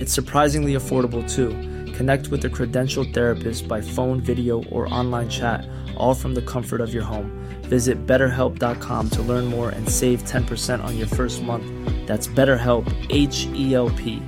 [0.00, 1.50] It's surprisingly affordable too.
[1.92, 6.80] Connect with a credentialed therapist by phone, video, or online chat, all from the comfort
[6.80, 7.30] of your home.
[7.64, 11.66] Visit betterhelp.com to learn more and save 10% on your first month.
[12.06, 14.22] That's BetterHelp, H E L P.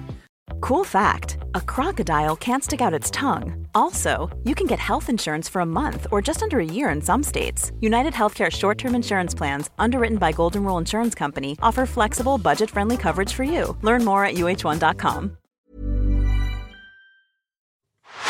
[0.60, 3.66] Cool fact a crocodile can't stick out its tongue.
[3.74, 7.00] Also, you can get health insurance for a month or just under a year in
[7.00, 7.72] some states.
[7.80, 12.70] United Healthcare short term insurance plans, underwritten by Golden Rule Insurance Company, offer flexible, budget
[12.70, 13.76] friendly coverage for you.
[13.82, 15.38] Learn more at uh1.com.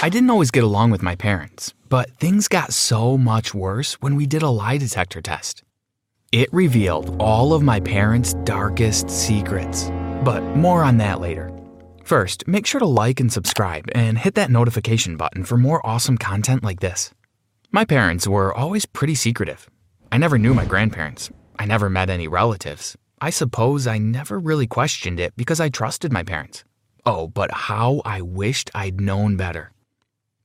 [0.04, 4.16] I didn't always get along with my parents, but things got so much worse when
[4.16, 5.62] we did a lie detector test.
[6.32, 9.92] It revealed all of my parents' darkest secrets,
[10.24, 11.52] but more on that later.
[12.02, 16.18] First, make sure to like and subscribe and hit that notification button for more awesome
[16.18, 17.14] content like this.
[17.70, 19.70] My parents were always pretty secretive.
[20.10, 21.30] I never knew my grandparents.
[21.60, 22.96] I never met any relatives.
[23.20, 26.64] I suppose I never really questioned it because I trusted my parents.
[27.06, 29.70] Oh, but how I wished I'd known better.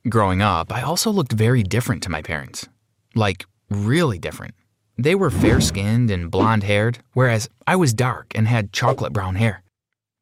[0.10, 2.70] Growing up, I also looked very different to my parents.
[3.14, 4.54] Like, really different.
[4.98, 9.36] They were fair skinned and blonde haired, whereas I was dark and had chocolate brown
[9.36, 9.64] hair.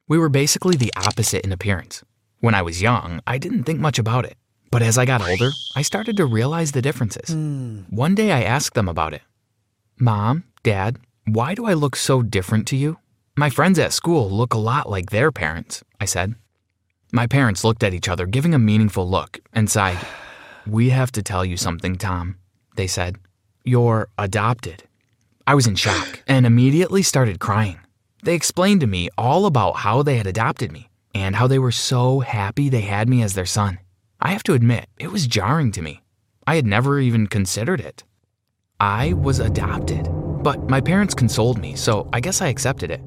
[0.08, 2.04] We were basically the opposite in appearance.
[2.40, 4.38] When I was young, I didn't think much about it.
[4.72, 7.30] But as I got older, I started to realize the differences.
[7.30, 7.82] Hmm.
[7.90, 9.22] One day I asked them about it
[10.00, 10.98] Mom, Dad,
[11.28, 12.98] why do I look so different to you?
[13.38, 16.36] My friends at school look a lot like their parents, I said.
[17.16, 20.06] My parents looked at each other, giving a meaningful look, and sighed.
[20.68, 22.36] We have to tell you something, Tom,
[22.76, 23.16] they said.
[23.64, 24.84] You're adopted.
[25.48, 27.80] I was in shock and immediately started crying.
[28.24, 31.72] They explained to me all about how they had adopted me and how they were
[31.72, 33.80] so happy they had me as their son.
[34.20, 36.02] I have to admit, it was jarring to me.
[36.46, 38.04] I had never even considered it.
[38.82, 40.10] I was adopted,
[40.44, 43.00] but my parents consoled me, so I guess I accepted it.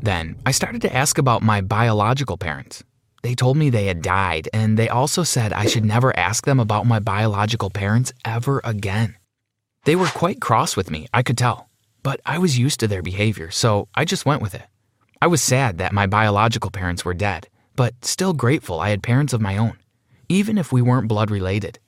[0.00, 2.82] Then I started to ask about my biological parents.
[3.22, 6.58] They told me they had died, and they also said I should never ask them
[6.58, 9.16] about my biological parents ever again.
[9.84, 11.68] They were quite cross with me, I could tell,
[12.02, 14.62] but I was used to their behavior, so I just went with it.
[15.20, 19.32] I was sad that my biological parents were dead, but still grateful I had parents
[19.32, 19.78] of my own,
[20.28, 21.78] even if we weren't blood related.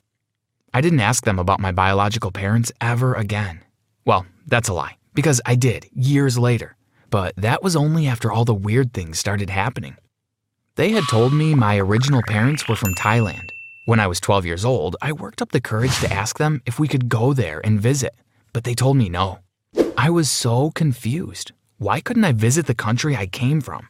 [0.73, 3.61] I didn't ask them about my biological parents ever again.
[4.05, 6.75] Well, that's a lie, because I did years later,
[7.09, 9.97] but that was only after all the weird things started happening.
[10.75, 13.51] They had told me my original parents were from Thailand.
[13.85, 16.79] When I was 12 years old, I worked up the courage to ask them if
[16.79, 18.15] we could go there and visit,
[18.53, 19.37] but they told me no.
[19.95, 21.51] I was so confused.
[21.77, 23.87] Why couldn't I visit the country I came from?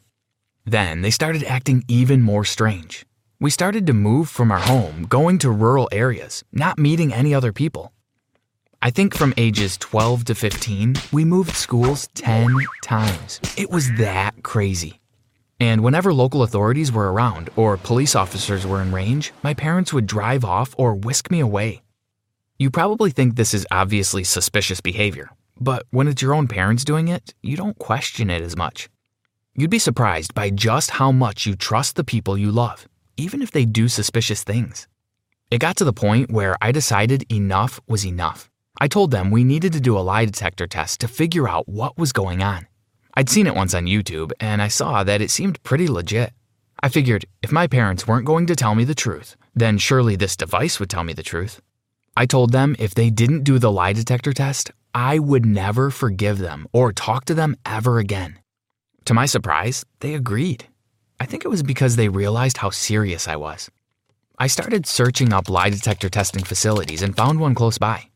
[0.66, 3.06] Then they started acting even more strange.
[3.40, 7.54] We started to move from our home, going to rural areas, not meeting any other
[7.54, 7.94] people.
[8.82, 13.40] I think from ages 12 to 15, we moved schools 10 times.
[13.56, 15.00] It was that crazy.
[15.64, 20.06] And whenever local authorities were around or police officers were in range, my parents would
[20.06, 21.84] drive off or whisk me away.
[22.60, 27.08] You probably think this is obviously suspicious behavior, but when it's your own parents doing
[27.08, 28.90] it, you don't question it as much.
[29.56, 32.86] You'd be surprised by just how much you trust the people you love,
[33.16, 34.90] even if they do suspicious things.
[35.50, 38.50] It got to the point where I decided enough was enough.
[38.82, 41.98] I told them we needed to do a lie detector test to figure out what
[41.98, 42.68] was going on.
[43.16, 46.34] I'd seen it once on YouTube, and I saw that it seemed pretty legit.
[46.82, 50.36] I figured if my parents weren't going to tell me the truth, then surely this
[50.36, 51.62] device would tell me the truth.
[52.18, 56.40] I told them if they didn't do the lie detector test, I would never forgive
[56.40, 58.40] them or talk to them ever again.
[59.06, 60.68] To my surprise, they agreed.
[61.20, 63.70] I think it was because they realized how serious I was.
[64.40, 68.10] I started searching up lie detector testing facilities and found one close by.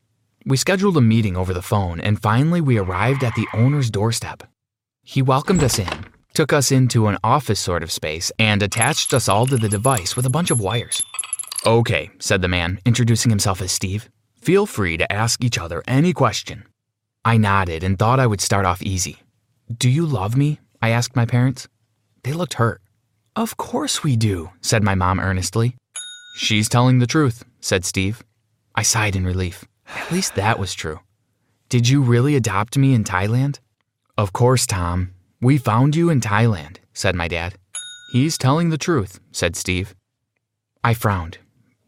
[0.46, 4.44] We scheduled a meeting over the phone, and finally we arrived at the owner's doorstep.
[5.10, 5.88] He welcomed us in,
[6.34, 10.18] took us into an office sort of space, and attached us all to the device
[10.18, 11.02] with a bunch of wires.
[11.66, 14.10] Okay, said the man, introducing himself as Steve.
[14.42, 16.66] Feel free to ask each other any question.
[17.24, 19.20] I nodded and thought I would start off easy.
[19.74, 20.60] Do you love me?
[20.82, 21.70] I asked my parents.
[22.24, 22.82] They looked hurt.
[23.34, 25.78] Of course we do, said my mom earnestly.
[26.36, 28.24] She's telling the truth, said Steve.
[28.76, 29.64] I sighed in relief.
[29.88, 31.00] At least that was true.
[31.70, 33.60] Did you really adopt me in Thailand?
[34.18, 35.12] Of course, Tom.
[35.42, 37.56] We found you in Thailand, said my dad.
[38.12, 39.94] He's telling the truth, said Steve.
[40.84, 41.38] I frowned.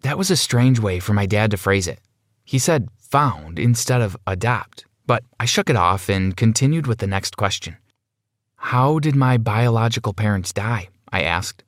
[0.04, 2.00] That was a strange way for my dad to phrase it.
[2.46, 7.08] He said found instead of adopt, but I shook it off and continued with the
[7.08, 7.78] next question.
[8.58, 10.90] How did my biological parents die?
[11.12, 11.64] I asked.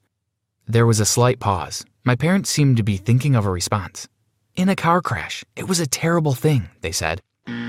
[0.68, 1.84] There was a slight pause.
[2.04, 4.08] My parents seemed to be thinking of a response.
[4.56, 5.44] In a car crash.
[5.56, 7.22] It was a terrible thing, they said.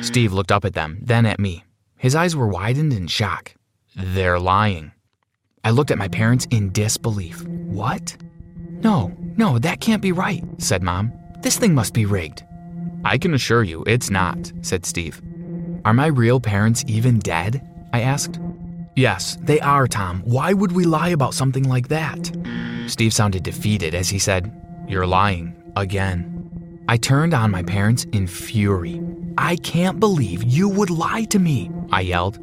[0.02, 1.64] Steve looked up at them, then at me.
[2.02, 3.54] His eyes were widened in shock.
[3.94, 4.90] They're lying.
[5.62, 7.46] I looked at my parents in disbelief.
[7.46, 8.16] What?
[8.82, 11.12] No, no, that can't be right, said Mom.
[11.42, 12.42] This thing must be rigged.
[13.04, 15.22] I can assure you it's not, said Steve.
[15.84, 17.64] Are my real parents even dead?
[17.92, 18.40] I asked.
[18.96, 20.22] Yes, they are, Tom.
[20.24, 22.32] Why would we lie about something like that?
[22.88, 24.50] Steve sounded defeated as he said,
[24.88, 25.54] You're lying.
[25.76, 26.32] Again.
[26.88, 29.00] I turned on my parents in fury.
[29.38, 32.38] I can't believe you would lie to me, I yelled.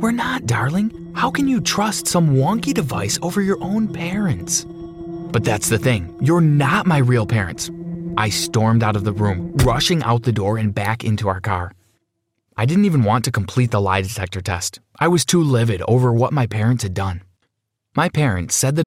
[0.00, 1.12] We're not, darling.
[1.14, 4.64] How can you trust some wonky device over your own parents?
[4.64, 6.16] But that's the thing.
[6.20, 7.70] You're not my real parents.
[8.16, 11.72] I stormed out of the room, rushing out the door and back into our car.
[12.56, 14.80] I didn't even want to complete the lie detector test.
[14.98, 17.22] I was too livid over what my parents had done.
[17.94, 18.86] My parents said that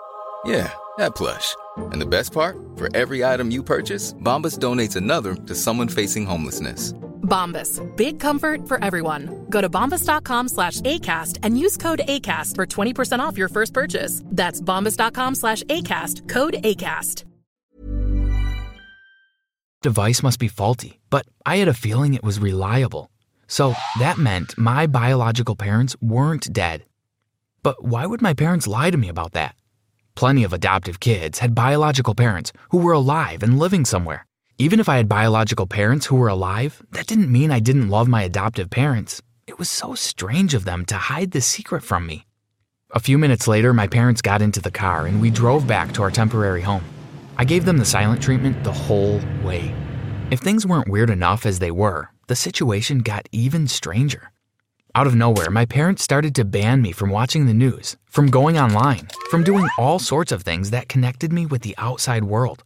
[0.45, 1.55] Yeah, that plush.
[1.77, 2.57] And the best part?
[2.75, 6.93] For every item you purchase, Bombas donates another to someone facing homelessness.
[7.21, 7.79] Bombas.
[7.95, 9.45] Big comfort for everyone.
[9.49, 14.21] Go to bombas.com slash ACAST and use code ACAST for 20% off your first purchase.
[14.25, 16.27] That's bombas.com slash ACAST.
[16.27, 17.23] Code ACAST.
[19.81, 23.09] device must be faulty, but I had a feeling it was reliable.
[23.47, 26.85] So that meant my biological parents weren't dead.
[27.63, 29.55] But why would my parents lie to me about that?
[30.21, 34.27] Plenty of adoptive kids had biological parents who were alive and living somewhere.
[34.59, 38.07] Even if I had biological parents who were alive, that didn't mean I didn't love
[38.07, 39.23] my adoptive parents.
[39.47, 42.27] It was so strange of them to hide the secret from me.
[42.91, 46.03] A few minutes later, my parents got into the car and we drove back to
[46.03, 46.85] our temporary home.
[47.39, 49.73] I gave them the silent treatment the whole way.
[50.29, 54.30] If things weren't weird enough as they were, the situation got even stranger.
[54.93, 58.59] Out of nowhere, my parents started to ban me from watching the news, from going
[58.59, 62.61] online, from doing all sorts of things that connected me with the outside world.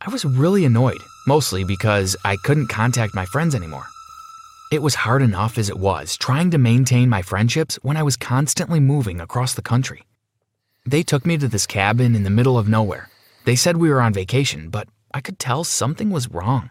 [0.00, 3.84] I was really annoyed, mostly because I couldn't contact my friends anymore.
[4.72, 8.16] It was hard enough as it was trying to maintain my friendships when I was
[8.16, 10.04] constantly moving across the country.
[10.86, 13.10] They took me to this cabin in the middle of nowhere.
[13.44, 16.70] They said we were on vacation, but I could tell something was wrong.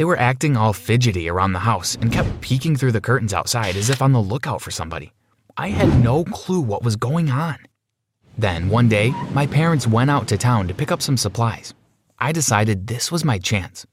[0.00, 3.76] They were acting all fidgety around the house and kept peeking through the curtains outside
[3.76, 5.12] as if on the lookout for somebody.
[5.58, 7.58] I had no clue what was going on.
[8.38, 11.74] Then, one day, my parents went out to town to pick up some supplies.
[12.18, 13.84] I decided this was my chance.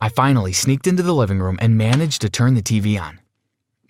[0.00, 3.20] I finally sneaked into the living room and managed to turn the TV on.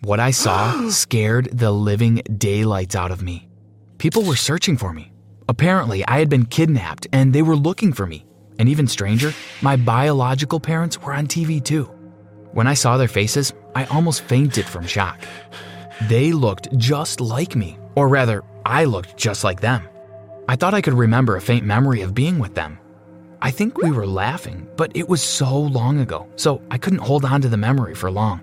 [0.02, 3.48] What I saw scared the living daylights out of me.
[3.96, 5.12] People were searching for me.
[5.48, 8.26] Apparently, I had been kidnapped and they were looking for me.
[8.58, 11.84] And even stranger, my biological parents were on TV too.
[12.52, 15.20] When I saw their faces, I almost fainted from shock.
[16.08, 19.88] They looked just like me, or rather, I looked just like them.
[20.48, 22.78] I thought I could remember a faint memory of being with them.
[23.40, 27.24] I think we were laughing, but it was so long ago, so I couldn't hold
[27.24, 28.40] on to the memory for long.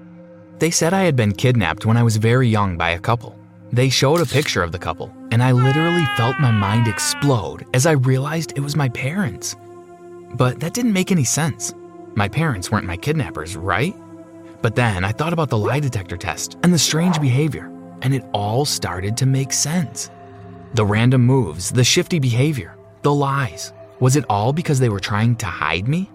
[0.60, 3.38] They said I had been kidnapped when I was very young by a couple.
[3.74, 7.86] They showed a picture of the couple, and I literally felt my mind explode as
[7.86, 9.58] I realized it was my parents.
[10.38, 11.74] But that didn't make any sense.
[12.14, 13.96] My parents weren't my kidnappers, right?
[14.62, 18.26] But then I thought about the lie detector test and the strange behavior, and it
[18.34, 20.10] all started to make sense.
[20.74, 23.72] The random moves, the shifty behavior, the lies.
[24.02, 26.10] Was it all because they were trying to hide me?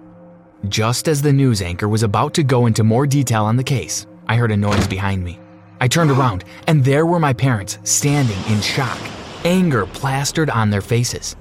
[0.68, 4.06] Just as the news anchor was about to go into more detail on the case,
[4.28, 5.38] I heard a noise behind me.
[5.80, 8.98] I turned around, and there were my parents standing in shock,
[9.46, 11.36] anger plastered on their faces.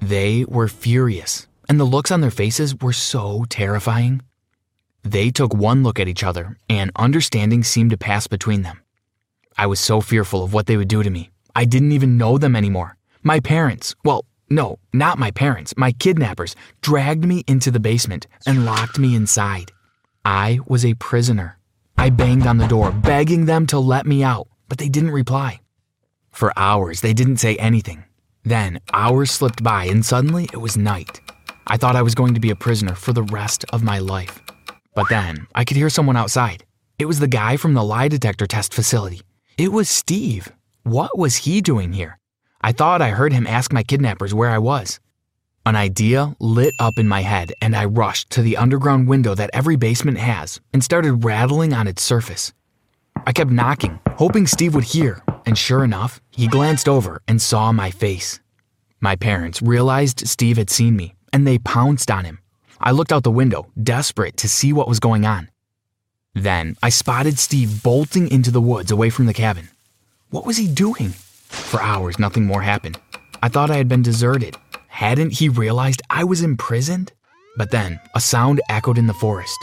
[0.00, 4.22] They were furious, and the looks on their faces were so terrifying.
[5.02, 8.80] They took one look at each other, and understanding seemed to pass between them.
[9.56, 11.30] I was so fearful of what they would do to me.
[11.54, 12.96] I didn't even know them anymore.
[13.22, 18.64] My parents, well, no, not my parents, my kidnappers, dragged me into the basement and
[18.64, 19.72] locked me inside.
[20.24, 21.58] I was a prisoner.
[21.96, 25.60] I banged on the door, begging them to let me out, but they didn't reply.
[26.30, 28.04] For hours, they didn't say anything.
[28.42, 31.20] Then, hours slipped by, and suddenly it was night.
[31.66, 34.40] I thought I was going to be a prisoner for the rest of my life.
[34.94, 36.64] But then, I could hear someone outside.
[36.98, 39.22] It was the guy from the lie detector test facility.
[39.56, 40.52] It was Steve.
[40.82, 42.18] What was he doing here?
[42.60, 45.00] I thought I heard him ask my kidnappers where I was.
[45.66, 49.50] An idea lit up in my head, and I rushed to the underground window that
[49.54, 52.52] every basement has and started rattling on its surface.
[53.26, 57.72] I kept knocking, hoping Steve would hear, and sure enough, he glanced over and saw
[57.72, 58.40] my face.
[59.00, 62.38] My parents realized Steve had seen me, and they pounced on him.
[62.80, 65.50] I looked out the window, desperate to see what was going on.
[66.32, 69.68] Then I spotted Steve bolting into the woods away from the cabin.
[70.30, 71.10] What was he doing?
[71.48, 73.00] For hours, nothing more happened.
[73.42, 74.56] I thought I had been deserted.
[74.86, 77.12] Hadn't he realized I was imprisoned?
[77.58, 79.58] But then a sound echoed in the forest.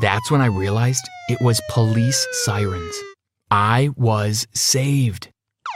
[0.00, 2.94] That's when I realized it was police sirens.
[3.50, 5.28] I was saved.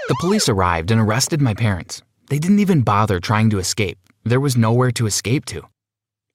[0.08, 2.00] The police arrived and arrested my parents.
[2.30, 3.98] They didn't even bother trying to escape.
[4.26, 5.62] There was nowhere to escape to.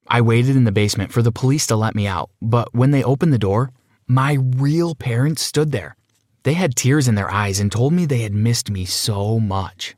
[0.07, 3.03] I waited in the basement for the police to let me out, but when they
[3.03, 3.71] opened the door,
[4.07, 5.95] my real parents stood there.
[6.43, 9.95] They had tears in their eyes and told me they had missed me so much.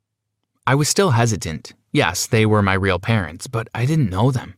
[0.66, 1.74] I was still hesitant.
[1.92, 4.56] Yes, they were my real parents, but I didn't know them.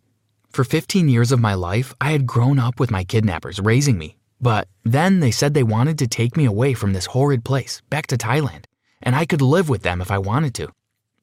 [0.51, 4.17] For 15 years of my life, I had grown up with my kidnappers raising me.
[4.39, 8.05] But then they said they wanted to take me away from this horrid place, back
[8.07, 8.65] to Thailand,
[9.01, 10.67] and I could live with them if I wanted to.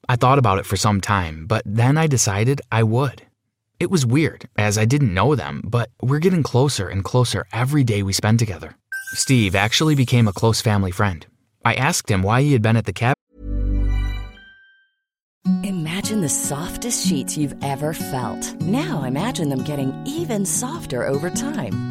[0.09, 3.23] I thought about it for some time, but then I decided I would.
[3.79, 7.83] It was weird, as I didn't know them, but we're getting closer and closer every
[7.83, 8.75] day we spend together.
[9.13, 11.25] Steve actually became a close family friend.
[11.65, 13.15] I asked him why he had been at the cabin.
[15.63, 18.53] Imagine the softest sheets you've ever felt.
[18.61, 21.90] Now imagine them getting even softer over time.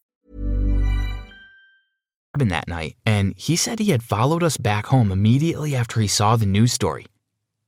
[2.39, 6.35] That night, and he said he had followed us back home immediately after he saw
[6.35, 7.05] the news story.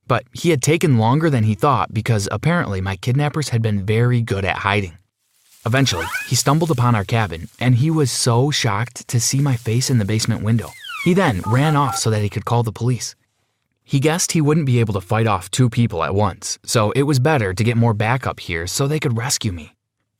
[0.06, 4.20] But he had taken longer than he thought because apparently my kidnappers had been very
[4.20, 4.98] good at hiding.
[5.66, 9.90] Eventually, he stumbled upon our cabin, and he was so shocked to see my face
[9.90, 10.68] in the basement window.
[11.04, 13.14] He then ran off so that he could call the police.
[13.82, 17.02] He guessed he wouldn't be able to fight off two people at once, so it
[17.02, 19.74] was better to get more backup here so they could rescue me.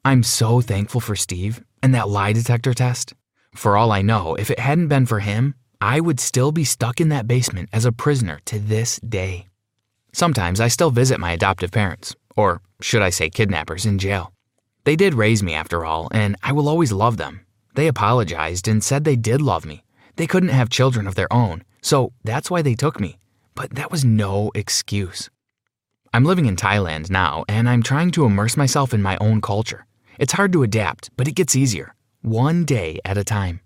[0.05, 3.15] I'm so thankful for Steve and that lie detector test.
[3.55, 7.01] For all I know, if it hadn't been for him, I would still be stuck
[7.01, 9.47] in that basement as a prisoner to this day.
[10.13, 14.33] Sometimes I still visit my adoptive parents, or should I say kidnappers, in jail.
[14.85, 17.47] They did raise me after all, and I will always love them.
[17.75, 19.85] They apologized and said they did love me.
[20.17, 23.19] They couldn't have children of their own, so that's why they took me.
[23.55, 25.31] But that was no excuse.
[26.13, 29.87] I'm living in Thailand now, and I'm trying to immerse myself in my own culture.
[30.19, 31.94] It's hard to adapt, but it gets easier,
[32.25, 33.61] one day at a time.